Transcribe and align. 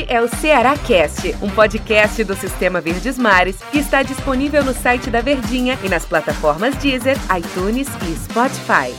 Este 0.00 0.12
é 0.14 0.22
o 0.22 0.28
Ceará 0.28 0.78
Cast, 0.78 1.36
um 1.42 1.50
podcast 1.50 2.24
do 2.24 2.34
Sistema 2.34 2.80
Verdes 2.80 3.18
Mares 3.18 3.60
que 3.70 3.78
está 3.78 4.02
disponível 4.02 4.64
no 4.64 4.72
site 4.72 5.10
da 5.10 5.20
Verdinha 5.20 5.78
e 5.84 5.90
nas 5.90 6.06
plataformas 6.06 6.74
Deezer, 6.76 7.16
iTunes 7.36 7.86
e 8.08 8.16
Spotify. 8.16 8.94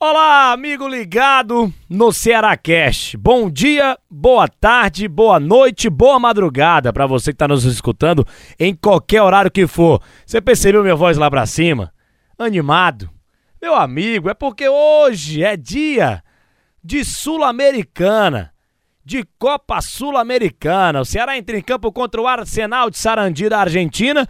Olá, 0.00 0.50
amigo 0.50 0.88
ligado 0.88 1.72
no 1.88 2.10
Ceará 2.10 2.56
Cast. 2.56 3.16
Bom 3.16 3.48
dia, 3.48 3.96
boa 4.10 4.48
tarde, 4.48 5.06
boa 5.06 5.38
noite, 5.38 5.88
boa 5.88 6.18
madrugada 6.18 6.92
para 6.92 7.06
você 7.06 7.30
que 7.30 7.36
está 7.36 7.46
nos 7.46 7.64
escutando 7.64 8.26
em 8.58 8.74
qualquer 8.74 9.22
horário 9.22 9.52
que 9.52 9.68
for. 9.68 10.02
Você 10.26 10.40
percebeu 10.40 10.82
minha 10.82 10.96
voz 10.96 11.16
lá 11.16 11.30
para 11.30 11.46
cima? 11.46 11.92
Animado. 12.36 13.08
Meu 13.60 13.76
amigo, 13.76 14.28
é 14.28 14.34
porque 14.34 14.68
hoje 14.68 15.44
é 15.44 15.56
dia 15.56 16.20
de 16.82 17.04
Sul-Americana, 17.04 18.52
de 19.04 19.24
Copa 19.38 19.80
Sul-Americana. 19.80 21.00
O 21.00 21.04
Ceará 21.04 21.36
entra 21.36 21.56
em 21.56 21.62
campo 21.62 21.92
contra 21.92 22.20
o 22.20 22.26
Arsenal 22.26 22.90
de 22.90 22.98
Sarandi 22.98 23.48
da 23.48 23.60
Argentina 23.60 24.28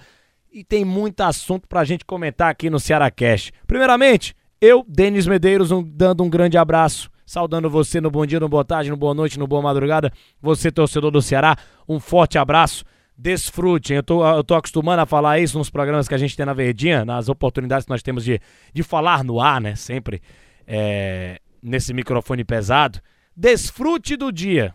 e 0.53 0.63
tem 0.63 0.85
muito 0.85 1.21
assunto 1.23 1.67
pra 1.67 1.85
gente 1.85 2.05
comentar 2.05 2.51
aqui 2.51 2.69
no 2.69 2.79
Ceará 2.79 3.11
Cast. 3.11 3.53
Primeiramente, 3.67 4.35
eu, 4.61 4.85
Denis 4.87 5.27
Medeiros, 5.27 5.71
um, 5.71 5.83
dando 5.83 6.23
um 6.23 6.29
grande 6.29 6.59
abraço, 6.59 7.11
saudando 7.25 7.71
você 7.71 8.01
no 8.01 8.11
bom 8.11 8.27
dia, 8.27 8.39
no 8.39 8.49
boa 8.49 8.65
tarde, 8.65 8.91
no 8.91 8.97
boa 8.97 9.15
noite, 9.15 9.39
no 9.39 9.47
boa 9.47 9.63
madrugada. 9.63 10.13
Você, 10.41 10.71
torcedor 10.71 11.11
do 11.11 11.23
Ceará, 11.23 11.57
um 11.89 11.99
forte 11.99 12.39
abraço. 12.39 12.85
Desfrute, 13.17 13.93
eu 13.93 14.03
tô, 14.03 14.27
eu 14.27 14.43
tô 14.43 14.55
acostumando 14.55 15.03
a 15.03 15.07
falar 15.07 15.39
isso 15.39 15.57
nos 15.57 15.71
programas 15.71 16.09
que 16.09 16.15
a 16.15 16.19
gente 16.19 16.37
tem 16.37 16.47
na 16.47 16.55
Verdinha, 16.55 17.05
nas 17.05 17.29
oportunidades 17.29 17.85
que 17.85 17.91
nós 17.91 18.03
temos 18.03 18.25
de, 18.25 18.41
de 18.73 18.83
falar 18.83 19.23
no 19.23 19.41
ar, 19.41 19.61
né? 19.61 19.75
Sempre 19.75 20.21
é, 20.67 21.41
nesse 21.63 21.95
microfone 21.95 22.45
pesado. 22.45 23.01
Desfrute 23.35 24.17
do 24.17 24.33
dia 24.33 24.75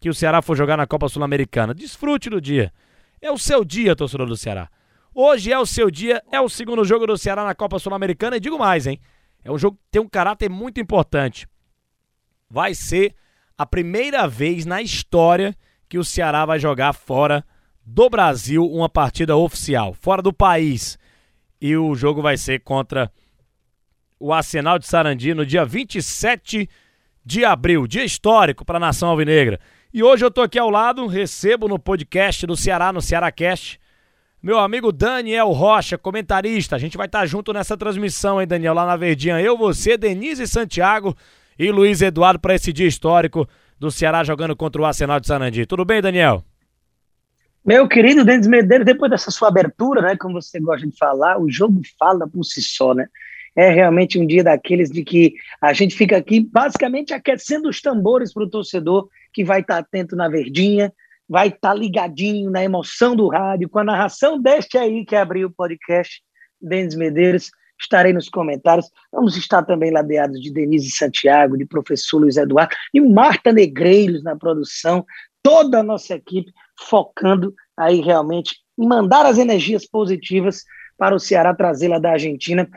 que 0.00 0.08
o 0.08 0.14
Ceará 0.14 0.40
for 0.40 0.56
jogar 0.56 0.76
na 0.76 0.86
Copa 0.86 1.08
Sul-Americana. 1.08 1.74
Desfrute 1.74 2.30
do 2.30 2.40
dia. 2.40 2.72
É 3.20 3.30
o 3.30 3.38
seu 3.38 3.64
dia, 3.64 3.96
torcedor 3.96 4.28
do 4.28 4.36
Ceará. 4.36 4.70
Hoje 5.14 5.52
é 5.52 5.58
o 5.58 5.66
seu 5.66 5.90
dia, 5.90 6.22
é 6.30 6.40
o 6.40 6.48
segundo 6.48 6.84
jogo 6.84 7.06
do 7.06 7.18
Ceará 7.18 7.44
na 7.44 7.54
Copa 7.54 7.78
Sul-Americana 7.78 8.36
e 8.36 8.40
digo 8.40 8.58
mais, 8.58 8.86
hein? 8.86 9.00
É 9.42 9.50
um 9.50 9.58
jogo 9.58 9.76
que 9.76 9.90
tem 9.90 10.00
um 10.00 10.08
caráter 10.08 10.48
muito 10.48 10.80
importante. 10.80 11.48
Vai 12.48 12.74
ser 12.74 13.14
a 13.56 13.66
primeira 13.66 14.28
vez 14.28 14.64
na 14.64 14.80
história 14.80 15.56
que 15.88 15.98
o 15.98 16.04
Ceará 16.04 16.46
vai 16.46 16.60
jogar 16.60 16.92
fora 16.92 17.44
do 17.84 18.08
Brasil 18.08 18.64
uma 18.64 18.88
partida 18.88 19.36
oficial, 19.36 19.94
fora 19.94 20.22
do 20.22 20.32
país. 20.32 20.98
E 21.60 21.76
o 21.76 21.94
jogo 21.94 22.22
vai 22.22 22.36
ser 22.36 22.60
contra 22.60 23.10
o 24.18 24.32
Arsenal 24.32 24.78
de 24.78 24.86
Sarandi 24.86 25.34
no 25.34 25.46
dia 25.46 25.64
27 25.64 26.68
de 27.24 27.44
abril, 27.44 27.86
dia 27.86 28.04
histórico 28.04 28.64
para 28.64 28.78
a 28.78 28.80
nação 28.80 29.08
alvinegra. 29.08 29.60
E 29.92 30.02
hoje 30.02 30.24
eu 30.24 30.30
tô 30.30 30.42
aqui 30.42 30.58
ao 30.58 30.70
lado, 30.70 31.06
recebo 31.06 31.68
no 31.68 31.78
podcast 31.78 32.46
do 32.46 32.56
Ceará, 32.56 32.92
no 32.92 33.00
Ceará 33.00 33.30
Cast, 33.30 33.80
meu 34.42 34.58
amigo 34.58 34.92
Daniel 34.92 35.50
Rocha, 35.50 35.98
comentarista. 35.98 36.76
A 36.76 36.78
gente 36.78 36.96
vai 36.96 37.06
estar 37.06 37.20
tá 37.20 37.26
junto 37.26 37.52
nessa 37.52 37.76
transmissão, 37.76 38.40
hein, 38.40 38.46
Daniel, 38.46 38.74
lá 38.74 38.86
na 38.86 38.96
Verdinha. 38.96 39.40
Eu, 39.40 39.56
você, 39.56 39.96
Denise 39.96 40.46
Santiago 40.46 41.16
e 41.58 41.70
Luiz 41.72 42.00
Eduardo 42.00 42.38
para 42.38 42.54
esse 42.54 42.72
dia 42.72 42.86
histórico 42.86 43.48
do 43.78 43.90
Ceará 43.90 44.22
jogando 44.22 44.54
contra 44.54 44.80
o 44.80 44.84
Arsenal 44.84 45.18
de 45.18 45.26
Sarandi. 45.26 45.66
Tudo 45.66 45.84
bem, 45.84 46.00
Daniel? 46.00 46.44
Meu 47.64 47.88
querido 47.88 48.24
Denis 48.24 48.46
Medeiros, 48.46 48.86
depois 48.86 49.10
dessa 49.10 49.30
sua 49.30 49.48
abertura, 49.48 50.00
né, 50.00 50.16
como 50.16 50.40
você 50.40 50.60
gosta 50.60 50.86
de 50.86 50.96
falar, 50.96 51.38
o 51.38 51.50
jogo 51.50 51.80
fala 51.98 52.26
por 52.26 52.44
si 52.44 52.62
só, 52.62 52.94
né? 52.94 53.06
É 53.56 53.70
realmente 53.70 54.18
um 54.18 54.26
dia 54.26 54.44
daqueles 54.44 54.90
de 54.90 55.04
que 55.04 55.34
a 55.60 55.72
gente 55.72 55.94
fica 55.96 56.16
aqui 56.16 56.40
basicamente 56.40 57.12
aquecendo 57.12 57.68
os 57.68 57.80
tambores 57.80 58.32
para 58.32 58.44
o 58.44 58.50
torcedor 58.50 59.08
que 59.32 59.44
vai 59.44 59.60
estar 59.60 59.74
tá 59.74 59.80
atento 59.80 60.16
na 60.16 60.28
verdinha, 60.28 60.92
vai 61.28 61.48
estar 61.48 61.70
tá 61.70 61.74
ligadinho 61.74 62.50
na 62.50 62.62
emoção 62.62 63.14
do 63.14 63.28
rádio, 63.28 63.68
com 63.68 63.78
a 63.78 63.84
narração 63.84 64.40
deste 64.40 64.78
aí 64.78 65.04
que 65.04 65.16
abriu 65.16 65.48
o 65.48 65.52
podcast, 65.52 66.22
Denis 66.60 66.94
Medeiros. 66.94 67.50
Estarei 67.80 68.12
nos 68.12 68.28
comentários. 68.28 68.90
Vamos 69.12 69.36
estar 69.36 69.62
também 69.62 69.92
ladeados 69.92 70.40
de 70.40 70.52
Denise 70.52 70.90
Santiago, 70.90 71.56
de 71.56 71.64
professor 71.64 72.18
Luiz 72.18 72.36
Eduardo 72.36 72.74
e 72.92 73.00
Marta 73.00 73.52
Negreiros 73.52 74.24
na 74.24 74.34
produção, 74.34 75.06
toda 75.42 75.78
a 75.78 75.82
nossa 75.82 76.14
equipe 76.14 76.52
focando 76.76 77.54
aí 77.76 78.00
realmente 78.00 78.56
em 78.76 78.86
mandar 78.86 79.26
as 79.26 79.38
energias 79.38 79.86
positivas 79.86 80.64
para 80.96 81.14
o 81.14 81.20
Ceará 81.20 81.54
trazê-la 81.54 81.98
da 81.98 82.12
Argentina 82.12 82.68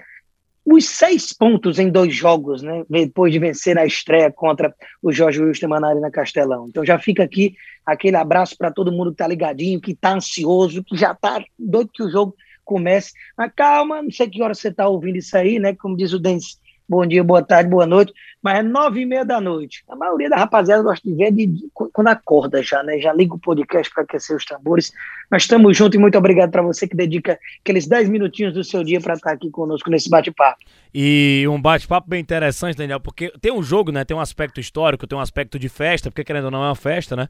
os 0.65 0.85
seis 0.85 1.33
pontos 1.33 1.79
em 1.79 1.89
dois 1.89 2.13
jogos, 2.13 2.61
né? 2.61 2.83
Depois 2.89 3.33
de 3.33 3.39
vencer 3.39 3.75
na 3.75 3.85
estreia 3.85 4.31
contra 4.31 4.73
o 5.01 5.11
Jorge 5.11 5.41
Wilson 5.41 5.67
na 5.67 6.11
Castelão. 6.11 6.67
Então 6.69 6.85
já 6.85 6.99
fica 6.99 7.23
aqui 7.23 7.55
aquele 7.85 8.15
abraço 8.15 8.55
para 8.57 8.71
todo 8.71 8.91
mundo 8.91 9.11
que 9.11 9.17
tá 9.17 9.27
ligadinho, 9.27 9.81
que 9.81 9.95
tá 9.95 10.13
ansioso, 10.13 10.83
que 10.83 10.95
já 10.95 11.15
tá 11.15 11.43
doido 11.57 11.91
que 11.93 12.03
o 12.03 12.11
jogo 12.11 12.35
comece. 12.63 13.11
Mas 13.35 13.51
calma, 13.55 14.01
não 14.01 14.11
sei 14.11 14.29
que 14.29 14.41
hora 14.41 14.53
você 14.53 14.71
tá 14.71 14.87
ouvindo 14.87 15.17
isso 15.17 15.35
aí, 15.35 15.59
né? 15.59 15.75
Como 15.75 15.97
diz 15.97 16.13
o 16.13 16.19
Denis 16.19 16.59
bom 16.91 17.05
dia, 17.05 17.23
boa 17.23 17.41
tarde, 17.41 17.69
boa 17.69 17.85
noite, 17.85 18.13
mas 18.43 18.59
é 18.59 18.61
nove 18.61 18.99
e 18.99 19.05
meia 19.05 19.23
da 19.23 19.39
noite. 19.39 19.81
A 19.87 19.95
maioria 19.95 20.29
da 20.29 20.35
rapaziada 20.35 20.83
gosta 20.83 21.09
de 21.09 21.15
ver 21.15 21.31
de, 21.31 21.47
de, 21.47 21.63
quando 21.73 22.07
acorda 22.09 22.61
já, 22.61 22.83
né? 22.83 22.99
Já 22.99 23.13
liga 23.13 23.33
o 23.33 23.39
podcast 23.39 23.93
para 23.93 24.03
aquecer 24.03 24.35
os 24.35 24.43
tambores. 24.43 24.91
Nós 25.31 25.43
estamos 25.43 25.77
juntos 25.77 25.95
e 25.97 26.01
muito 26.01 26.17
obrigado 26.17 26.51
para 26.51 26.61
você 26.61 26.85
que 26.85 26.95
dedica 26.95 27.39
aqueles 27.61 27.87
dez 27.87 28.09
minutinhos 28.09 28.53
do 28.53 28.61
seu 28.61 28.83
dia 28.83 28.99
para 28.99 29.13
estar 29.13 29.29
tá 29.29 29.35
aqui 29.37 29.49
conosco 29.49 29.89
nesse 29.89 30.09
bate-papo. 30.09 30.59
E 30.93 31.45
um 31.47 31.61
bate-papo 31.61 32.09
bem 32.09 32.19
interessante, 32.19 32.75
Daniel, 32.75 32.99
porque 32.99 33.31
tem 33.39 33.53
um 33.53 33.63
jogo, 33.63 33.89
né? 33.89 34.03
Tem 34.03 34.17
um 34.17 34.19
aspecto 34.19 34.59
histórico, 34.59 35.07
tem 35.07 35.17
um 35.17 35.21
aspecto 35.21 35.57
de 35.57 35.69
festa, 35.69 36.11
porque 36.11 36.25
querendo 36.25 36.45
ou 36.45 36.51
não 36.51 36.61
é 36.61 36.67
uma 36.67 36.75
festa, 36.75 37.15
né? 37.15 37.29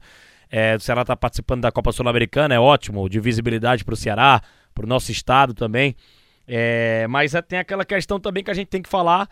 É, 0.50 0.74
o 0.74 0.80
Ceará 0.80 1.02
está 1.02 1.14
participando 1.14 1.60
da 1.60 1.70
Copa 1.70 1.92
Sul-Americana, 1.92 2.52
é 2.52 2.58
ótimo, 2.58 3.08
de 3.08 3.20
visibilidade 3.20 3.84
para 3.84 3.94
o 3.94 3.96
Ceará, 3.96 4.42
para 4.74 4.84
o 4.84 4.88
nosso 4.88 5.12
estado 5.12 5.54
também. 5.54 5.94
É, 6.48 7.06
mas 7.08 7.32
é, 7.32 7.40
tem 7.40 7.60
aquela 7.60 7.84
questão 7.84 8.18
também 8.18 8.42
que 8.42 8.50
a 8.50 8.54
gente 8.54 8.66
tem 8.66 8.82
que 8.82 8.88
falar 8.88 9.28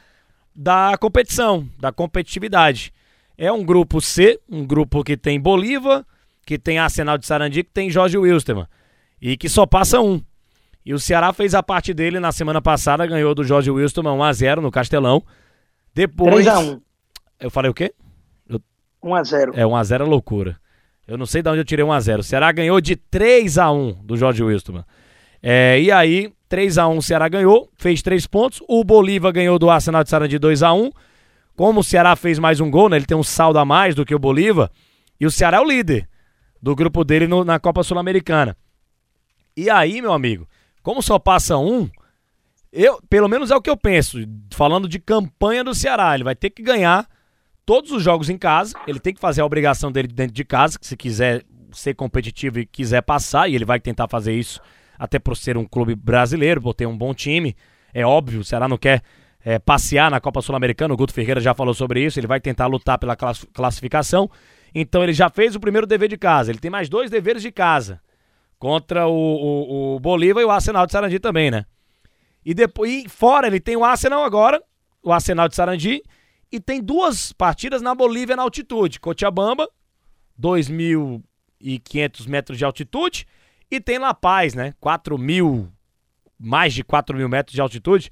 da 0.55 0.97
competição, 0.99 1.69
da 1.79 1.93
competitividade. 1.93 2.93
É 3.37 3.51
um 3.51 3.65
grupo 3.65 4.01
C, 4.01 4.39
um 4.49 4.67
grupo 4.67 5.03
que 5.03 5.17
tem 5.17 5.41
Bolívar, 5.41 6.05
que 6.45 6.59
tem 6.59 6.79
Arsenal 6.79 7.17
de 7.17 7.27
Sarandi, 7.27 7.63
que 7.63 7.71
tem 7.71 7.91
Jorge 7.91 8.19
Wilstermann. 8.19 8.67
E 9.21 9.37
que 9.37 9.49
só 9.49 9.67
passa 9.67 10.01
um. 10.01 10.23
E 10.85 10.93
o 10.93 10.99
Ceará 10.99 11.33
fez 11.33 11.55
a 11.55 11.63
parte 11.63 11.93
dele 11.95 12.19
na 12.19 12.33
semana 12.33 12.61
passada, 12.61 13.07
ganhou 13.07 13.35
do 13.35 13.45
Jorge 13.45 13.71
Wilstermann 13.71 14.17
1x0 14.19 14.61
no 14.61 14.71
Castelão. 14.71 15.23
Depois. 15.95 16.47
3x1. 16.47 16.81
Eu 17.39 17.51
falei 17.51 17.71
o 17.71 17.75
quê? 17.75 17.95
1x0. 19.03 19.53
É, 19.55 19.65
1x0 19.65 20.01
é 20.01 20.05
loucura. 20.05 20.61
Eu 21.07 21.19
não 21.19 21.27
sei 21.27 21.43
de 21.43 21.49
onde 21.49 21.61
eu 21.61 21.65
tirei 21.65 21.85
1x0. 21.85 22.21
O 22.21 22.23
Ceará 22.23 22.53
ganhou 22.53 22.81
de 22.81 22.97
3x1 22.97 24.05
do 24.05 24.17
Jorge 24.17 24.43
Wilstermann. 24.43 24.85
É, 25.43 25.81
e 25.81 25.91
aí, 25.91 26.33
3 26.51 26.79
a 26.79 26.89
1 26.89 26.99
o 26.99 27.03
Ceará 27.03 27.29
ganhou, 27.29 27.71
fez 27.79 28.03
3 28.03 28.27
pontos. 28.27 28.61
O 28.69 28.83
Bolívar 28.83 29.33
ganhou 29.33 29.57
do 29.57 29.71
Arsenal 29.71 30.03
de 30.03 30.11
Sarandi 30.11 30.37
2 30.37 30.65
a 30.65 30.73
1 30.73 30.91
Como 31.57 31.81
o 31.81 31.85
Ceará 31.85 32.17
fez 32.17 32.41
mais 32.41 32.59
um 32.59 32.69
gol, 32.69 32.89
né? 32.89 32.97
Ele 32.97 33.07
tem 33.07 33.17
um 33.17 33.23
saldo 33.23 33.61
a 33.61 33.65
mais 33.65 33.95
do 33.95 34.05
que 34.05 34.15
o 34.15 34.19
Bolívar. 34.19 34.69
E 35.19 35.25
o 35.25 35.31
Ceará 35.31 35.59
é 35.59 35.61
o 35.61 35.65
líder 35.65 36.09
do 36.61 36.75
grupo 36.75 37.05
dele 37.05 37.29
no, 37.29 37.45
na 37.45 37.61
Copa 37.61 37.85
Sul-Americana. 37.85 38.57
E 39.57 39.71
aí, 39.71 40.03
meu 40.03 40.13
amigo, 40.13 40.49
como 40.83 41.01
só 41.01 41.21
passa 41.21 41.57
um, 41.57 41.89
eu, 42.73 43.01
pelo 43.09 43.29
menos 43.29 43.53
é 43.53 43.57
o 43.57 43.63
que 43.63 43.71
eu 43.71 43.77
penso, 43.77 44.19
falando 44.53 44.89
de 44.89 44.99
campanha 44.99 45.63
do 45.63 45.75
Ceará, 45.75 46.15
ele 46.15 46.25
vai 46.25 46.35
ter 46.35 46.51
que 46.51 46.65
ganhar 46.65 47.09
todos 47.65 47.93
os 47.93 48.03
jogos 48.03 48.29
em 48.29 48.37
casa, 48.37 48.75
ele 48.89 48.99
tem 48.99 49.15
que 49.15 49.21
fazer 49.21 49.41
a 49.41 49.47
obrigação 49.47 49.93
dele 49.93 50.09
dentro 50.09 50.35
de 50.35 50.45
casa, 50.45 50.77
se 50.81 50.97
quiser 50.97 51.45
ser 51.71 51.95
competitivo 51.95 52.59
e 52.59 52.67
quiser 52.67 53.03
passar, 53.03 53.49
e 53.49 53.55
ele 53.55 53.65
vai 53.65 53.79
tentar 53.79 54.09
fazer 54.09 54.35
isso 54.35 54.61
até 55.01 55.19
por 55.19 55.35
ser 55.35 55.57
um 55.57 55.65
clube 55.65 55.95
brasileiro, 55.95 56.61
por 56.61 56.75
ter 56.75 56.85
um 56.85 56.97
bom 56.97 57.15
time. 57.15 57.57
É 57.95 58.05
óbvio, 58.05 58.41
o 58.41 58.45
Ceará 58.45 58.69
não 58.69 58.77
quer 58.77 59.03
é, 59.43 59.59
passear 59.59 60.11
na 60.11 60.21
Copa 60.21 60.43
Sul-Americana, 60.43 60.93
o 60.93 60.97
Guto 60.97 61.15
Ferreira 61.15 61.41
já 61.41 61.55
falou 61.55 61.73
sobre 61.73 62.05
isso, 62.05 62.21
ele 62.21 62.27
vai 62.27 62.39
tentar 62.39 62.67
lutar 62.67 62.99
pela 62.99 63.17
classificação. 63.17 64.31
Então 64.75 65.03
ele 65.03 65.15
já 65.15 65.31
fez 65.31 65.57
o 65.57 65.61
primeiro 65.61 65.87
dever 65.87 66.07
de 66.07 66.19
casa, 66.19 66.53
ele 66.53 66.59
tem 66.59 66.71
mais 66.71 66.91
dois 66.91 67.11
deveres 67.11 67.41
de 67.41 67.51
casa. 67.51 67.99
Contra 68.59 69.09
o, 69.09 69.15
o, 69.15 69.97
o 69.97 70.01
Bolívar 70.01 70.43
e 70.43 70.45
o 70.45 70.51
Arsenal 70.51 70.85
de 70.85 70.93
Sarandi 70.93 71.19
também, 71.19 71.51
né? 71.51 71.65
E 72.45 72.53
depois, 72.53 73.05
e 73.07 73.09
fora 73.09 73.47
ele 73.47 73.59
tem 73.59 73.75
o 73.75 73.85
Arsenal 73.85 74.23
agora, 74.23 74.63
o 75.03 75.11
Arsenal 75.11 75.49
de 75.49 75.57
Sarandi, 75.57 76.03
e 76.53 76.61
tem 76.61 76.83
duas 76.83 77.33
partidas 77.33 77.81
na 77.81 77.95
Bolívia 77.95 78.37
na 78.37 78.43
altitude. 78.43 79.01
Cochabamba, 79.01 79.67
2.500 80.39 82.29
metros 82.29 82.59
de 82.59 82.67
altitude, 82.67 83.27
e 83.71 83.81
tem 83.81 83.99
La 83.99 84.13
Paz, 84.15 84.55
né? 84.55 84.75
4 84.81 85.17
mil, 85.17 85.69
mais 86.39 86.75
de 86.75 86.83
4 86.83 87.17
mil 87.17 87.29
metros 87.29 87.55
de 87.55 87.61
altitude. 87.61 88.11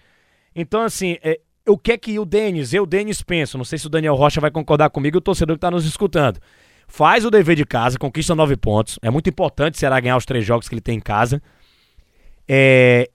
Então, 0.54 0.82
assim, 0.82 1.16
é, 1.22 1.40
o 1.66 1.76
que 1.76 1.92
é 1.92 1.98
que 1.98 2.18
o 2.18 2.24
Denis, 2.24 2.72
eu, 2.72 2.86
Denis, 2.86 3.22
penso? 3.22 3.58
Não 3.58 3.64
sei 3.64 3.78
se 3.78 3.86
o 3.86 3.90
Daniel 3.90 4.14
Rocha 4.14 4.40
vai 4.40 4.50
concordar 4.50 4.90
comigo, 4.90 5.18
o 5.18 5.20
torcedor 5.20 5.56
que 5.56 5.58
está 5.58 5.70
nos 5.70 5.84
escutando. 5.84 6.40
Faz 6.86 7.24
o 7.24 7.30
dever 7.30 7.54
de 7.54 7.66
casa, 7.66 7.98
conquista 7.98 8.34
nove 8.34 8.56
pontos. 8.56 8.98
É 9.02 9.10
muito 9.10 9.28
importante 9.28 9.74
o 9.74 9.78
Ceará 9.78 10.00
ganhar 10.00 10.16
os 10.16 10.24
três 10.24 10.44
jogos 10.44 10.68
que 10.68 10.74
ele 10.74 10.80
tem 10.80 10.96
em 10.96 11.00
casa. 11.00 11.42
É, 12.48 13.10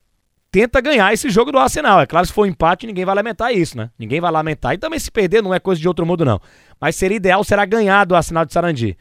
tenta 0.51 0.79
ganhar 0.79 1.11
esse 1.11 1.29
jogo 1.31 1.51
do 1.51 1.57
Arsenal. 1.57 2.01
É 2.01 2.05
claro, 2.05 2.27
se 2.27 2.31
for 2.31 2.43
um 2.43 2.45
empate, 2.45 2.85
ninguém 2.85 3.03
vai 3.03 3.15
lamentar 3.15 3.51
isso, 3.51 3.75
né? 3.75 3.89
Ninguém 3.97 4.21
vai 4.21 4.31
lamentar. 4.31 4.73
E 4.73 4.77
também 4.77 4.99
se 4.99 5.09
perder 5.09 5.41
não 5.41 5.51
é 5.51 5.59
coisa 5.59 5.81
de 5.81 5.87
outro 5.87 6.05
mundo, 6.05 6.23
não. 6.23 6.39
Mas 6.79 6.95
seria 6.95 7.17
ideal 7.17 7.43
será 7.43 7.65
ganhar 7.65 8.05
do 8.05 8.15
Arsenal 8.15 8.45
de 8.45 8.53
Sarandi. 8.53 8.95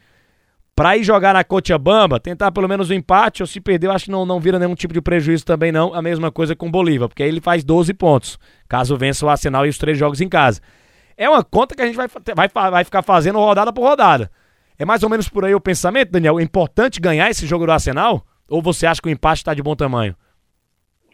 Pra 0.75 0.97
ir 0.97 1.03
jogar 1.03 1.33
na 1.33 1.43
Cochabamba, 1.43 2.19
tentar 2.19 2.51
pelo 2.51 2.67
menos 2.67 2.89
o 2.89 2.93
um 2.93 2.95
empate, 2.95 3.43
ou 3.43 3.47
se 3.47 3.61
perder, 3.61 3.91
acho 3.91 4.05
que 4.05 4.11
não, 4.11 4.25
não 4.25 4.39
vira 4.39 4.57
nenhum 4.57 4.73
tipo 4.73 4.93
de 4.93 5.01
prejuízo 5.01 5.45
também, 5.45 5.71
não. 5.71 5.93
A 5.93 6.01
mesma 6.01 6.31
coisa 6.31 6.55
com 6.55 6.67
o 6.67 6.71
Bolívar, 6.71 7.07
porque 7.07 7.21
aí 7.21 7.29
ele 7.29 7.41
faz 7.41 7.63
12 7.63 7.93
pontos, 7.93 8.39
caso 8.67 8.97
vença 8.97 9.23
o 9.25 9.29
Arsenal 9.29 9.65
e 9.67 9.69
os 9.69 9.77
três 9.77 9.97
jogos 9.97 10.19
em 10.19 10.27
casa. 10.27 10.61
É 11.15 11.29
uma 11.29 11.43
conta 11.43 11.75
que 11.75 11.81
a 11.81 11.85
gente 11.85 11.95
vai, 11.95 12.07
vai, 12.35 12.71
vai 12.71 12.83
ficar 12.83 13.03
fazendo 13.03 13.37
rodada 13.37 13.71
por 13.71 13.83
rodada. 13.83 14.31
É 14.77 14.83
mais 14.83 15.03
ou 15.03 15.09
menos 15.09 15.29
por 15.29 15.45
aí 15.45 15.53
o 15.53 15.61
pensamento, 15.61 16.11
Daniel? 16.11 16.39
É 16.39 16.43
importante 16.43 16.99
ganhar 16.99 17.29
esse 17.29 17.45
jogo 17.45 17.67
do 17.67 17.71
Arsenal? 17.71 18.25
Ou 18.49 18.61
você 18.61 18.87
acha 18.87 18.99
que 18.99 19.07
o 19.07 19.11
empate 19.11 19.41
está 19.41 19.53
de 19.53 19.61
bom 19.61 19.75
tamanho? 19.75 20.15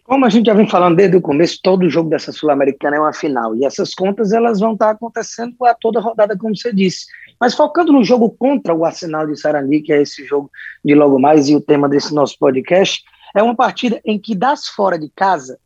Como 0.06 0.26
a 0.26 0.30
gente 0.30 0.48
já 0.48 0.54
vem 0.54 0.68
falando 0.68 0.96
desde 0.96 1.18
o 1.18 1.22
começo, 1.22 1.60
todo 1.62 1.90
jogo 1.90 2.10
dessa 2.10 2.32
Sul-Americana 2.32 2.96
é 2.96 3.00
uma 3.00 3.14
final. 3.14 3.56
E 3.56 3.64
essas 3.66 3.94
contas 3.94 4.32
elas 4.32 4.60
vão 4.60 4.74
estar 4.74 4.92
acontecendo 4.92 5.54
a 5.66 5.74
toda 5.76 6.00
rodada, 6.00 6.36
como 6.38 6.56
você 6.56 6.74
disse. 6.74 7.06
Mas 7.40 7.56
focando 7.56 7.94
no 7.94 8.04
jogo 8.04 8.30
contra 8.30 8.74
o 8.74 8.84
Arsenal 8.84 9.26
de 9.26 9.40
Sarandi, 9.40 9.82
que 9.82 9.94
é 9.94 10.02
esse 10.02 10.26
jogo 10.26 10.52
de 10.84 10.94
logo 10.94 11.20
mais 11.20 11.48
e 11.48 11.56
o 11.56 11.62
tema 11.62 11.88
desse 11.88 12.14
nosso 12.14 12.38
podcast, 12.38 13.04
é 13.36 13.42
uma 13.42 13.56
partida 13.56 14.02
em 14.04 14.20
que 14.20 14.36
das 14.36 14.68
fora 14.68 15.00
de 15.00 15.10
casa, 15.10 15.58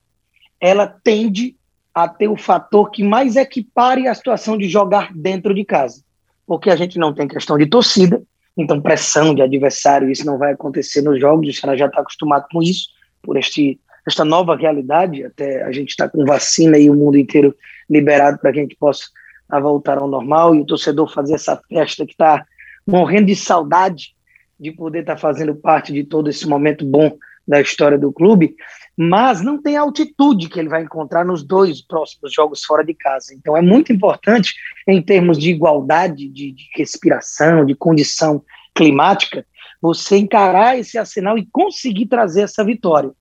ela 0.60 0.86
tende 0.88 1.56
a 1.94 2.08
ter 2.08 2.28
o 2.28 2.38
fator 2.38 2.90
que 2.92 3.04
mais 3.04 3.36
equipare 3.36 4.08
a 4.08 4.16
situação 4.16 4.58
de 4.58 4.68
jogar 4.68 5.12
dentro 5.14 5.54
de 5.54 5.64
casa. 5.64 6.04
Porque 6.46 6.70
a 6.70 6.76
gente 6.76 6.98
não 6.98 7.14
tem 7.14 7.28
questão 7.28 7.58
de 7.58 7.66
torcida, 7.66 8.22
então 8.58 8.82
pressão 8.82 9.34
de 9.34 9.42
adversário, 9.42 10.10
isso 10.10 10.26
não 10.26 10.38
vai 10.38 10.54
acontecer 10.54 11.02
nos 11.02 11.20
jogos, 11.20 11.48
o 11.48 11.54
Ceará 11.54 11.76
já 11.76 11.86
está 11.86 12.02
acostumado 12.02 12.46
com 12.52 12.62
isso, 12.62 12.90
por 13.22 13.38
este, 13.38 13.80
esta 14.08 14.26
nova 14.26 14.56
realidade, 14.56 15.24
até 15.24 15.64
a 15.64 15.72
gente 15.72 15.90
está 15.90 16.10
com 16.10 16.26
vacina 16.26 16.78
e 16.78 16.90
o 16.90 16.96
mundo 16.96 17.18
inteiro 17.18 17.56
liberado 17.90 18.38
para 18.40 18.52
que 18.52 18.60
a 18.60 18.62
gente 18.62 18.76
possa 18.76 19.06
voltar 19.50 19.98
ao 19.98 20.08
normal, 20.08 20.56
e 20.56 20.62
o 20.62 20.66
torcedor 20.66 21.12
fazer 21.12 21.36
essa 21.36 21.62
festa 21.70 22.06
que 22.06 22.14
está 22.14 22.46
morrendo 22.86 23.28
de 23.28 23.36
saudade 23.36 24.16
de 24.60 24.72
poder 24.72 25.02
estar 25.02 25.16
tá 25.16 25.20
fazendo 25.20 25.56
parte 25.56 25.92
de 25.92 26.04
todo 26.04 26.30
esse 26.30 26.48
momento 26.48 26.86
bom 26.86 27.18
da 27.46 27.60
história 27.60 27.98
do 27.98 28.12
clube, 28.12 28.56
mas 28.98 29.42
não 29.42 29.62
tem 29.62 29.76
a 29.76 29.82
altitude 29.82 30.48
que 30.48 30.60
ele 30.60 30.70
vai 30.70 30.84
encontrar 30.84 31.26
nos 31.26 31.44
dois 31.44 31.82
próximos 31.82 32.34
jogos 32.34 32.64
fora 32.64 32.84
de 32.84 32.94
casa. 32.94 33.34
Então 33.34 33.58
é 33.58 33.62
muito 33.62 33.92
importante, 33.92 34.54
em 34.88 35.02
termos 35.02 35.38
de 35.38 35.50
igualdade, 35.50 36.30
de, 36.30 36.52
de 36.52 36.70
respiração, 36.76 37.66
de 37.66 37.76
condição 37.76 38.42
climática, 38.74 39.46
você 39.82 40.18
encarar 40.18 40.80
esse 40.80 40.98
arsenal 40.98 41.38
e 41.38 41.46
conseguir 41.52 42.06
trazer 42.06 42.44
essa 42.44 42.64
vitória. 42.64 43.12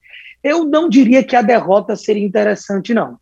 Eu 0.42 0.64
não 0.64 0.88
diria 0.88 1.24
que 1.24 1.34
a 1.34 1.42
derrota 1.42 1.96
seria 1.96 2.24
interessante, 2.24 2.94
não. 2.94 3.18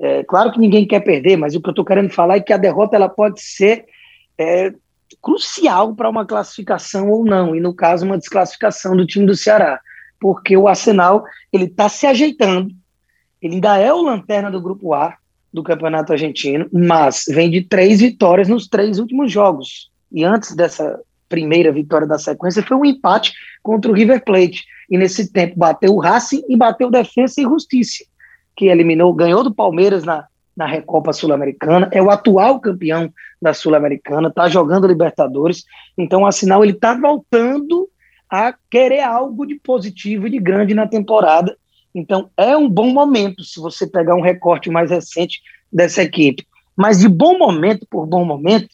É, 0.00 0.24
claro 0.24 0.50
que 0.50 0.58
ninguém 0.58 0.86
quer 0.86 1.00
perder, 1.00 1.36
mas 1.36 1.54
o 1.54 1.60
que 1.60 1.68
eu 1.68 1.72
estou 1.72 1.84
querendo 1.84 2.10
falar 2.10 2.36
é 2.36 2.40
que 2.40 2.52
a 2.52 2.56
derrota 2.56 2.96
ela 2.96 3.08
pode 3.08 3.40
ser 3.42 3.84
é, 4.38 4.72
crucial 5.20 5.94
para 5.94 6.08
uma 6.08 6.24
classificação 6.24 7.10
ou 7.10 7.24
não, 7.24 7.54
e 7.54 7.60
no 7.60 7.74
caso, 7.74 8.06
uma 8.06 8.16
desclassificação 8.16 8.96
do 8.96 9.06
time 9.06 9.26
do 9.26 9.36
Ceará 9.36 9.80
porque 10.20 10.56
o 10.56 10.68
Arsenal 10.68 11.24
ele 11.50 11.64
está 11.64 11.88
se 11.88 12.06
ajeitando. 12.06 12.70
Ele 13.40 13.54
ainda 13.54 13.78
é 13.78 13.92
o 13.92 14.02
lanterna 14.02 14.50
do 14.50 14.60
Grupo 14.60 14.92
A 14.92 15.16
do 15.52 15.64
Campeonato 15.64 16.12
Argentino, 16.12 16.68
mas 16.70 17.24
vem 17.26 17.50
de 17.50 17.62
três 17.62 18.00
vitórias 18.00 18.46
nos 18.46 18.68
três 18.68 18.98
últimos 19.00 19.32
jogos. 19.32 19.90
E 20.12 20.22
antes 20.22 20.54
dessa 20.54 21.00
primeira 21.28 21.72
vitória 21.72 22.06
da 22.06 22.18
sequência 22.18 22.62
foi 22.62 22.76
um 22.76 22.84
empate 22.84 23.32
contra 23.62 23.90
o 23.90 23.94
River 23.94 24.22
Plate. 24.22 24.64
E 24.88 24.98
nesse 24.98 25.32
tempo 25.32 25.58
bateu 25.58 25.94
o 25.94 25.98
Racing 25.98 26.42
e 26.48 26.56
bateu 26.56 26.90
Defensa 26.90 27.40
e 27.40 27.44
Justiça, 27.44 28.04
que 28.56 28.66
eliminou, 28.66 29.12
ganhou 29.12 29.42
do 29.42 29.54
Palmeiras 29.54 30.04
na, 30.04 30.26
na 30.56 30.66
Recopa 30.66 31.12
Sul-Americana, 31.12 31.88
é 31.92 32.02
o 32.02 32.10
atual 32.10 32.60
campeão 32.60 33.12
da 33.40 33.54
Sul-Americana, 33.54 34.28
está 34.28 34.48
jogando 34.48 34.86
Libertadores. 34.86 35.64
Então 35.96 36.22
o 36.22 36.26
Arsenal 36.26 36.62
ele 36.62 36.72
está 36.72 36.94
voltando 36.94 37.88
a 38.30 38.54
querer 38.70 39.00
algo 39.00 39.44
de 39.44 39.56
positivo 39.56 40.26
e 40.26 40.30
de 40.30 40.38
grande 40.38 40.72
na 40.72 40.86
temporada. 40.86 41.56
Então, 41.92 42.30
é 42.36 42.56
um 42.56 42.68
bom 42.68 42.92
momento 42.92 43.42
se 43.42 43.58
você 43.58 43.86
pegar 43.86 44.14
um 44.14 44.20
recorte 44.20 44.70
mais 44.70 44.90
recente 44.90 45.40
dessa 45.72 46.02
equipe. 46.02 46.46
Mas 46.76 47.00
de 47.00 47.08
bom 47.08 47.36
momento 47.36 47.84
por 47.90 48.06
bom 48.06 48.24
momento, 48.24 48.68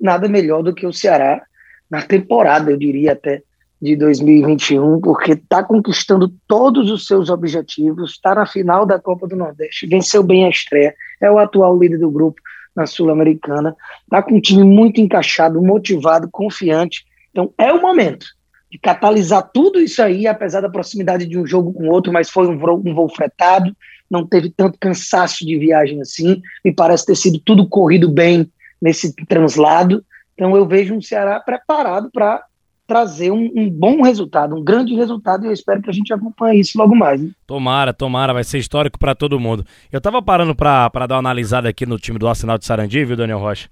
nada 0.00 0.28
melhor 0.28 0.62
do 0.62 0.72
que 0.72 0.86
o 0.86 0.92
Ceará 0.92 1.42
na 1.90 2.02
temporada, 2.02 2.70
eu 2.70 2.76
diria 2.76 3.12
até, 3.12 3.42
de 3.80 3.94
2021, 3.96 5.00
porque 5.00 5.32
está 5.32 5.62
conquistando 5.62 6.32
todos 6.48 6.90
os 6.90 7.06
seus 7.06 7.28
objetivos, 7.28 8.12
está 8.12 8.34
na 8.34 8.46
final 8.46 8.86
da 8.86 8.98
Copa 8.98 9.26
do 9.26 9.36
Nordeste, 9.36 9.86
venceu 9.86 10.22
bem 10.22 10.46
a 10.46 10.48
estreia, 10.48 10.94
é 11.20 11.30
o 11.30 11.38
atual 11.38 11.78
líder 11.78 11.98
do 11.98 12.10
grupo 12.10 12.40
na 12.74 12.86
Sul-Americana, 12.86 13.76
está 14.02 14.22
com 14.22 14.34
um 14.34 14.40
time 14.40 14.64
muito 14.64 15.00
encaixado, 15.00 15.62
motivado, 15.62 16.28
confiante. 16.30 17.04
Então, 17.30 17.52
é 17.58 17.72
o 17.72 17.80
momento 17.80 18.26
de 18.70 18.78
catalisar 18.78 19.50
tudo 19.52 19.80
isso 19.80 20.02
aí, 20.02 20.26
apesar 20.26 20.60
da 20.60 20.68
proximidade 20.68 21.26
de 21.26 21.38
um 21.38 21.46
jogo 21.46 21.72
com 21.72 21.88
outro, 21.88 22.12
mas 22.12 22.30
foi 22.30 22.46
um 22.46 22.58
voo, 22.58 22.82
um 22.84 22.94
voo 22.94 23.08
fretado, 23.08 23.74
não 24.10 24.26
teve 24.26 24.50
tanto 24.50 24.78
cansaço 24.78 25.44
de 25.44 25.58
viagem 25.58 26.00
assim, 26.00 26.40
me 26.64 26.72
parece 26.72 27.06
ter 27.06 27.16
sido 27.16 27.38
tudo 27.38 27.68
corrido 27.68 28.10
bem 28.10 28.50
nesse 28.80 29.14
translado, 29.26 30.04
então 30.34 30.54
eu 30.54 30.66
vejo 30.66 30.94
um 30.94 31.00
Ceará 31.00 31.40
preparado 31.40 32.10
para 32.10 32.44
trazer 32.86 33.30
um, 33.30 33.50
um, 33.54 33.68
bom 33.68 34.02
resultado, 34.02 34.54
um 34.54 34.62
grande 34.62 34.94
resultado, 34.94 35.44
e 35.44 35.48
eu 35.48 35.52
espero 35.52 35.82
que 35.82 35.90
a 35.90 35.92
gente 35.92 36.12
acompanhe 36.12 36.60
isso 36.60 36.78
logo 36.78 36.94
mais. 36.94 37.20
Hein? 37.20 37.34
Tomara, 37.46 37.92
tomara, 37.92 38.32
vai 38.32 38.44
ser 38.44 38.58
histórico 38.58 38.98
para 38.98 39.14
todo 39.14 39.40
mundo. 39.40 39.64
Eu 39.90 40.00
tava 40.00 40.22
parando 40.22 40.54
para 40.54 40.88
dar 41.06 41.16
uma 41.16 41.18
analisada 41.18 41.68
aqui 41.68 41.84
no 41.84 41.98
time 41.98 42.18
do 42.18 42.28
Arsenal 42.28 42.58
de 42.58 42.64
Sarandi, 42.64 43.04
viu, 43.04 43.16
Daniel 43.16 43.38
Rocha? 43.38 43.68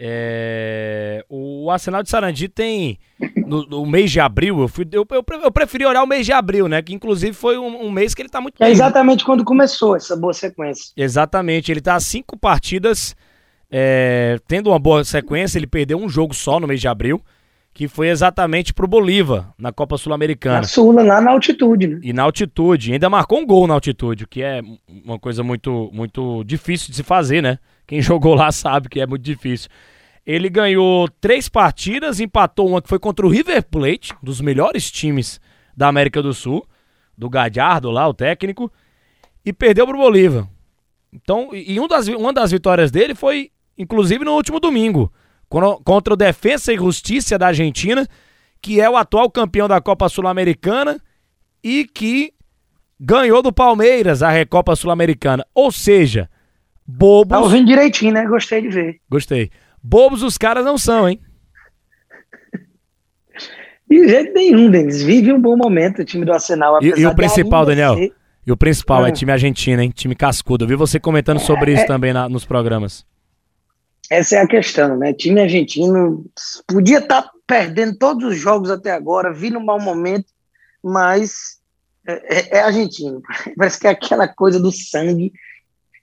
É, 0.00 1.24
o 1.28 1.68
Arsenal 1.72 2.04
de 2.04 2.08
Sarandi 2.08 2.48
tem 2.48 3.00
no, 3.44 3.66
no, 3.66 3.84
mês 3.84 4.12
de 4.12 4.20
abril, 4.20 4.60
eu, 4.60 4.68
fui, 4.68 4.86
eu, 4.92 5.04
eu, 5.10 5.24
eu, 5.42 5.50
preferi 5.50 5.84
olhar 5.84 6.04
o 6.04 6.06
mês 6.06 6.24
de 6.24 6.32
abril, 6.32 6.68
né? 6.68 6.80
Que 6.80 6.94
inclusive 6.94 7.32
foi 7.32 7.58
um, 7.58 7.86
um 7.86 7.90
mês 7.90 8.14
que 8.14 8.22
ele 8.22 8.28
tá 8.28 8.40
muito 8.40 8.54
é 8.60 8.64
bem. 8.64 8.68
É 8.68 8.70
exatamente 8.70 9.24
quando 9.24 9.42
começou 9.42 9.96
essa 9.96 10.16
boa 10.16 10.32
sequência. 10.32 10.92
Exatamente, 10.96 11.72
ele 11.72 11.80
tá 11.80 11.96
a 11.96 12.00
cinco 12.00 12.38
partidas, 12.38 13.16
é, 13.68 14.38
tendo 14.46 14.70
uma 14.70 14.78
boa 14.78 15.02
sequência, 15.02 15.58
ele 15.58 15.66
perdeu 15.66 15.98
um 15.98 16.08
jogo 16.08 16.32
só 16.32 16.60
no 16.60 16.68
mês 16.68 16.80
de 16.80 16.86
abril, 16.86 17.20
que 17.72 17.86
foi 17.86 18.08
exatamente 18.08 18.74
pro 18.74 18.88
Bolívar, 18.88 19.52
na 19.56 19.72
Copa 19.72 19.96
Sul-Americana. 19.96 20.58
Na 20.58 20.62
Sula, 20.64 21.02
lá 21.02 21.20
na 21.20 21.30
altitude, 21.30 21.86
né? 21.86 22.00
E 22.02 22.12
na 22.12 22.24
altitude, 22.24 22.92
ainda 22.92 23.08
marcou 23.08 23.38
um 23.38 23.46
gol 23.46 23.66
na 23.66 23.74
altitude, 23.74 24.24
o 24.24 24.28
que 24.28 24.42
é 24.42 24.60
uma 25.04 25.18
coisa 25.18 25.44
muito, 25.44 25.88
muito 25.92 26.42
difícil 26.44 26.90
de 26.90 26.96
se 26.96 27.02
fazer, 27.02 27.42
né? 27.42 27.58
Quem 27.86 28.00
jogou 28.02 28.34
lá 28.34 28.50
sabe 28.50 28.88
que 28.88 29.00
é 29.00 29.06
muito 29.06 29.22
difícil. 29.22 29.70
Ele 30.26 30.48
ganhou 30.48 31.08
três 31.20 31.48
partidas, 31.48 32.20
empatou 32.20 32.68
uma 32.68 32.82
que 32.82 32.88
foi 32.88 32.98
contra 32.98 33.24
o 33.24 33.30
River 33.30 33.62
Plate, 33.62 34.12
um 34.12 34.26
dos 34.26 34.40
melhores 34.40 34.90
times 34.90 35.40
da 35.76 35.88
América 35.88 36.20
do 36.20 36.34
Sul, 36.34 36.66
do 37.16 37.30
Gadiardo 37.30 37.90
lá, 37.90 38.06
o 38.08 38.12
técnico, 38.12 38.70
e 39.44 39.52
perdeu 39.52 39.86
para 39.86 39.96
o 39.96 40.00
Bolívar. 40.00 40.46
Então, 41.12 41.50
e 41.54 41.80
um 41.80 41.88
das, 41.88 42.08
uma 42.08 42.32
das 42.32 42.50
vitórias 42.50 42.90
dele 42.90 43.14
foi, 43.14 43.50
inclusive, 43.78 44.24
no 44.24 44.32
último 44.32 44.60
domingo, 44.60 45.10
contra 45.48 46.14
o 46.14 46.16
Defensa 46.16 46.72
e 46.72 46.76
Justiça 46.76 47.38
da 47.38 47.48
Argentina, 47.48 48.06
que 48.60 48.80
é 48.80 48.88
o 48.88 48.96
atual 48.96 49.30
campeão 49.30 49.68
da 49.68 49.80
Copa 49.80 50.08
Sul-Americana 50.08 51.00
e 51.62 51.84
que 51.84 52.32
ganhou 53.00 53.42
do 53.42 53.52
Palmeiras 53.52 54.22
a 54.22 54.30
Recopa 54.30 54.76
Sul-Americana. 54.76 55.44
Ou 55.54 55.70
seja, 55.70 56.28
bobos. 56.86 57.30
Tá 57.30 57.40
ouvindo 57.40 57.66
direitinho, 57.66 58.12
né? 58.12 58.26
Gostei 58.26 58.62
de 58.62 58.68
ver. 58.68 59.00
Gostei. 59.08 59.50
Bobos 59.82 60.22
os 60.22 60.36
caras 60.36 60.64
não 60.64 60.76
são, 60.76 61.08
hein? 61.08 61.20
De 63.88 64.06
jeito 64.06 64.34
nenhum, 64.34 64.70
Denis. 64.70 65.02
Vive 65.02 65.32
um 65.32 65.40
bom 65.40 65.56
momento 65.56 66.02
o 66.02 66.04
time 66.04 66.24
do 66.24 66.32
Arsenal. 66.32 66.78
E, 66.82 66.88
e 66.88 67.06
o 67.06 67.14
principal, 67.14 67.64
Daniel? 67.64 67.94
Ser... 67.94 68.12
E 68.46 68.52
o 68.52 68.56
principal 68.56 69.06
é. 69.06 69.08
é 69.08 69.12
time 69.12 69.32
argentino, 69.32 69.80
hein? 69.80 69.90
Time 69.94 70.14
cascudo. 70.14 70.64
Eu 70.64 70.68
vi 70.68 70.74
você 70.74 71.00
comentando 71.00 71.38
sobre 71.38 71.70
é, 71.70 71.74
isso 71.74 71.84
é... 71.84 71.86
também 71.86 72.12
na, 72.12 72.28
nos 72.28 72.44
programas. 72.44 73.06
Essa 74.10 74.36
é 74.36 74.38
a 74.40 74.46
questão, 74.46 74.96
né? 74.96 75.12
Time 75.12 75.40
argentino 75.40 76.24
podia 76.66 76.98
estar 76.98 77.22
tá 77.22 77.30
perdendo 77.46 77.96
todos 77.96 78.24
os 78.32 78.38
jogos 78.38 78.70
até 78.70 78.92
agora, 78.92 79.32
vir 79.32 79.52
num 79.52 79.64
mau 79.64 79.80
momento, 79.80 80.26
mas 80.82 81.58
é, 82.06 82.38
é, 82.38 82.58
é 82.58 82.60
argentino. 82.60 83.22
Parece 83.56 83.78
que 83.78 83.86
é 83.86 83.90
aquela 83.90 84.26
coisa 84.26 84.58
do 84.58 84.72
sangue. 84.72 85.32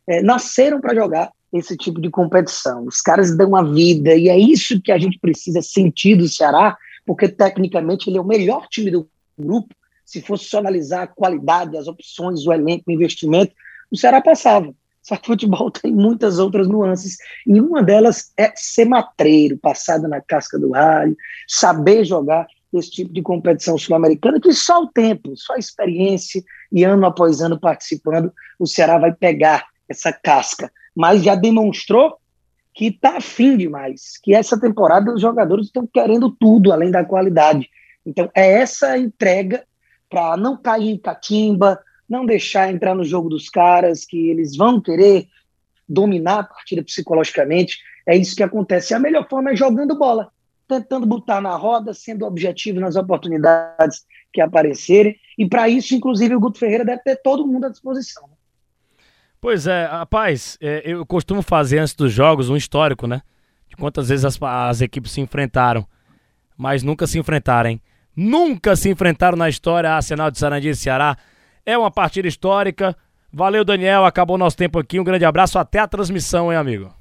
É, 0.08 0.22
nasceram 0.22 0.80
para 0.80 0.94
jogar 0.94 1.32
esse 1.52 1.76
tipo 1.76 2.00
de 2.00 2.10
competição. 2.10 2.86
Os 2.86 3.02
caras 3.02 3.36
dão 3.36 3.56
a 3.56 3.64
vida, 3.64 4.14
e 4.14 4.30
é 4.30 4.38
isso 4.38 4.82
que 4.82 4.92
a 4.92 4.98
gente 4.98 5.18
precisa 5.20 5.62
sentir 5.62 6.16
do 6.16 6.28
Ceará, 6.28 6.78
porque 7.06 7.28
tecnicamente 7.28 8.10
ele 8.10 8.18
é 8.18 8.22
o 8.22 8.26
melhor 8.26 8.68
time 8.68 8.92
do 8.92 9.10
grupo. 9.38 9.74
Se 10.04 10.22
fosse 10.22 10.46
só 10.46 10.60
analisar 10.60 11.04
a 11.04 11.08
qualidade, 11.08 11.78
as 11.78 11.88
opções, 11.88 12.46
o 12.46 12.54
elenco, 12.54 12.84
o 12.88 12.92
investimento, 12.92 13.54
o 13.90 13.98
Ceará 13.98 14.22
passava. 14.22 14.74
Só 15.06 15.16
que 15.16 15.28
futebol 15.28 15.70
tem 15.72 15.94
muitas 15.94 16.40
outras 16.40 16.68
nuances, 16.68 17.18
e 17.46 17.62
uma 17.62 17.84
delas 17.84 18.32
é 18.36 18.52
ser 18.56 18.86
matreiro, 18.86 19.58
passada 19.58 20.08
na 20.08 20.20
casca 20.20 20.58
do 20.58 20.74
alho, 20.76 21.16
saber 21.48 22.04
jogar 22.04 22.48
esse 22.74 22.92
tipo 22.92 23.14
de 23.14 23.22
competição 23.22 23.78
sul-americana, 23.78 24.42
que 24.42 24.52
só 24.52 24.82
o 24.82 24.88
tempo, 24.88 25.38
só 25.38 25.54
a 25.54 25.60
experiência 25.60 26.44
e 26.72 26.84
ano 26.84 27.06
após 27.06 27.40
ano 27.40 27.58
participando, 27.58 28.34
o 28.60 28.68
Ceará 28.68 28.98
vai 28.98 29.14
pegar 29.14 29.66
essa 29.88 30.12
casca. 30.12 30.70
Mas 30.94 31.24
já 31.24 31.36
demonstrou 31.36 32.18
que 32.74 32.88
está 32.88 33.18
afim 33.18 33.56
demais, 33.56 34.20
que 34.22 34.34
essa 34.34 34.60
temporada 34.60 35.14
os 35.14 35.22
jogadores 35.22 35.68
estão 35.68 35.88
querendo 35.88 36.30
tudo, 36.30 36.74
além 36.74 36.92
da 36.92 37.06
qualidade. 37.06 37.70
Então, 38.06 38.30
é 38.36 38.60
essa 38.60 38.98
entrega 38.98 39.64
para 40.10 40.36
não 40.36 40.58
cair 40.58 40.90
em 40.90 40.98
catimba, 40.98 41.80
não 42.08 42.26
deixar 42.26 42.72
entrar 42.72 42.96
no 42.96 43.04
jogo 43.04 43.30
dos 43.30 43.50
caras, 43.50 44.06
que 44.06 44.30
eles 44.30 44.56
vão 44.56 44.80
querer 44.80 45.28
dominar 45.88 46.40
a 46.40 46.44
partida 46.44 46.84
psicologicamente. 46.84 47.80
É 48.08 48.16
isso 48.16 48.36
que 48.36 48.44
acontece. 48.44 48.94
A 48.94 49.00
melhor 49.00 49.28
forma 49.28 49.52
é 49.52 49.56
jogando 49.56 49.98
bola, 49.98 50.32
tentando 50.68 51.06
botar 51.06 51.42
na 51.42 51.56
roda, 51.56 51.94
sendo 51.94 52.26
objetivo 52.26 52.80
nas 52.80 52.96
oportunidades 52.96 54.06
que 54.32 54.42
aparecerem. 54.42 55.16
E 55.38 55.48
para 55.48 55.68
isso, 55.68 55.96
inclusive, 55.96 56.36
o 56.36 56.40
Guto 56.40 56.60
Ferreira 56.60 56.86
deve 56.86 57.02
ter 57.02 57.16
todo 57.18 57.46
mundo 57.46 57.66
à 57.66 57.70
disposição. 57.70 58.30
Pois 59.40 59.68
é, 59.68 59.86
rapaz, 59.86 60.58
é, 60.60 60.82
eu 60.84 61.06
costumo 61.06 61.42
fazer 61.42 61.78
antes 61.80 61.94
dos 61.94 62.12
jogos 62.12 62.50
um 62.50 62.58
histórico, 62.58 63.06
né? 63.06 63.22
De 63.70 63.76
quantas 63.76 64.10
vezes 64.10 64.26
as, 64.26 64.42
as 64.42 64.82
equipes 64.82 65.12
se 65.12 65.22
enfrentaram, 65.22 65.86
mas 66.58 66.82
nunca 66.82 67.06
se 67.06 67.20
enfrentaram, 67.20 67.70
hein? 67.70 67.82
Nunca 68.16 68.76
se 68.76 68.90
enfrentaram 68.90 69.38
na 69.38 69.50
história 69.50 69.92
Arsenal 69.92 70.32
de 70.32 70.40
Sarandi 70.40 70.70
e 70.70 70.76
Ceará. 70.76 71.18
É 71.66 71.78
uma 71.78 71.90
partida 71.90 72.28
histórica. 72.28 72.96
Valeu, 73.34 73.66
Daniel. 73.66 74.06
Acabou 74.06 74.38
nosso 74.38 74.56
tempo 74.56 74.80
aqui. 74.80 75.00
Um 75.00 75.04
grande 75.04 75.26
abraço. 75.26 75.58
Até 75.58 75.80
a 75.80 75.88
transmissão, 75.88 76.52
hein, 76.52 76.58
amigo? 76.58 76.94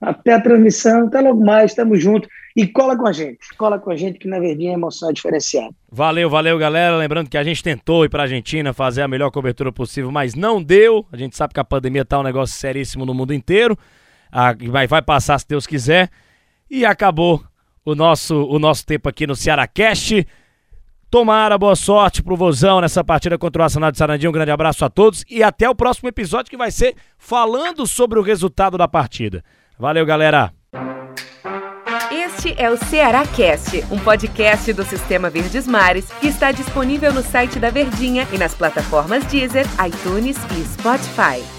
Até 0.00 0.34
a 0.34 0.40
transmissão. 0.40 1.06
Até 1.06 1.20
logo 1.20 1.44
mais. 1.44 1.72
Tamo 1.72 1.96
junto. 1.96 2.28
E 2.56 2.66
cola 2.66 2.96
com 2.96 3.06
a 3.06 3.12
gente. 3.12 3.38
Cola 3.56 3.78
com 3.78 3.90
a 3.90 3.96
gente 3.96 4.18
que 4.18 4.28
na 4.28 4.38
verdinha 4.38 4.72
a 4.72 4.74
emoção 4.74 5.10
é 5.10 5.12
diferenciada. 5.12 5.74
Valeu, 5.90 6.28
valeu, 6.28 6.58
galera. 6.58 6.96
Lembrando 6.96 7.30
que 7.30 7.38
a 7.38 7.44
gente 7.44 7.62
tentou 7.62 8.04
ir 8.04 8.08
pra 8.08 8.22
Argentina 8.22 8.72
fazer 8.72 9.02
a 9.02 9.08
melhor 9.08 9.30
cobertura 9.30 9.72
possível, 9.72 10.10
mas 10.10 10.34
não 10.34 10.62
deu. 10.62 11.06
A 11.10 11.16
gente 11.16 11.36
sabe 11.36 11.54
que 11.54 11.60
a 11.60 11.64
pandemia 11.64 12.04
tá 12.04 12.18
um 12.18 12.22
negócio 12.22 12.56
seríssimo 12.56 13.06
no 13.06 13.14
mundo 13.14 13.32
inteiro. 13.32 13.78
Vai, 14.68 14.86
vai 14.86 15.00
passar 15.00 15.38
se 15.38 15.48
Deus 15.48 15.66
quiser. 15.66 16.10
E 16.70 16.84
acabou 16.84 17.42
o 17.84 17.94
nosso, 17.94 18.44
o 18.44 18.58
nosso 18.58 18.84
tempo 18.84 19.08
aqui 19.08 19.26
no 19.26 19.36
Ceará 19.36 19.66
Cast. 19.66 20.26
Tomara 21.14 21.56
boa 21.56 21.76
sorte 21.76 22.24
pro 22.24 22.36
Vozão 22.36 22.80
nessa 22.80 23.04
partida 23.04 23.38
contra 23.38 23.62
o 23.62 23.64
Arsenal 23.64 23.92
de 23.92 23.98
Sarandinho. 23.98 24.30
Um 24.30 24.32
grande 24.32 24.50
abraço 24.50 24.84
a 24.84 24.90
todos 24.90 25.24
e 25.30 25.44
até 25.44 25.70
o 25.70 25.74
próximo 25.74 26.08
episódio 26.08 26.50
que 26.50 26.56
vai 26.56 26.72
ser 26.72 26.96
falando 27.16 27.86
sobre 27.86 28.18
o 28.18 28.22
resultado 28.22 28.76
da 28.76 28.88
partida. 28.88 29.44
Valeu, 29.78 30.04
galera! 30.04 30.52
Este 32.10 32.60
é 32.60 32.68
o 32.68 32.76
Ceará 32.76 33.24
Cast, 33.28 33.84
um 33.92 33.98
podcast 34.00 34.72
do 34.72 34.82
Sistema 34.82 35.30
Verdes 35.30 35.68
Mares 35.68 36.10
que 36.20 36.26
está 36.26 36.50
disponível 36.50 37.14
no 37.14 37.22
site 37.22 37.60
da 37.60 37.70
Verdinha 37.70 38.26
e 38.32 38.36
nas 38.36 38.52
plataformas 38.52 39.24
Deezer, 39.26 39.66
iTunes 39.86 40.36
e 40.36 40.64
Spotify. 40.64 41.53